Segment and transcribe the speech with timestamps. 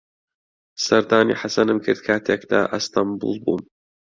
[0.85, 3.61] سەردانی حەسەنم کرد کاتێک لە ئەستەنبوڵ بووم.